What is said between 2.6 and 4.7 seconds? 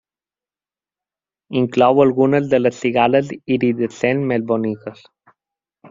les cigales iridescents més